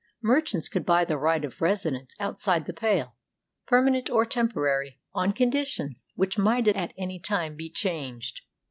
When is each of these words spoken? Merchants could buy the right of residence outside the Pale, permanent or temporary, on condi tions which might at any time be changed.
Merchants 0.23 0.67
could 0.67 0.83
buy 0.83 1.05
the 1.05 1.15
right 1.19 1.45
of 1.45 1.61
residence 1.61 2.15
outside 2.19 2.65
the 2.65 2.73
Pale, 2.73 3.15
permanent 3.67 4.09
or 4.09 4.25
temporary, 4.25 4.99
on 5.13 5.31
condi 5.31 5.63
tions 5.67 6.07
which 6.15 6.39
might 6.39 6.67
at 6.67 6.91
any 6.97 7.19
time 7.19 7.55
be 7.55 7.69
changed. 7.69 8.41